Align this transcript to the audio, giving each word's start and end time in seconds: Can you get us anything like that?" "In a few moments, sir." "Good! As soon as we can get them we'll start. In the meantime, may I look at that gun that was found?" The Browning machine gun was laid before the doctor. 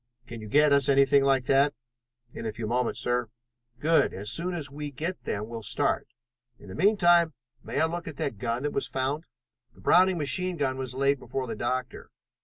Can 0.25 0.41
you 0.41 0.47
get 0.47 0.73
us 0.73 0.89
anything 0.89 1.23
like 1.23 1.43
that?" 1.45 1.75
"In 2.33 2.47
a 2.47 2.51
few 2.51 2.65
moments, 2.65 2.99
sir." 2.99 3.29
"Good! 3.79 4.15
As 4.15 4.31
soon 4.31 4.55
as 4.55 4.71
we 4.71 4.89
can 4.89 4.95
get 4.95 5.25
them 5.25 5.47
we'll 5.47 5.61
start. 5.61 6.07
In 6.57 6.69
the 6.69 6.73
meantime, 6.73 7.33
may 7.63 7.79
I 7.79 7.85
look 7.85 8.07
at 8.07 8.17
that 8.17 8.39
gun 8.39 8.63
that 8.63 8.73
was 8.73 8.87
found?" 8.87 9.25
The 9.75 9.81
Browning 9.81 10.17
machine 10.17 10.57
gun 10.57 10.79
was 10.79 10.95
laid 10.95 11.19
before 11.19 11.45
the 11.45 11.53
doctor. 11.55 12.09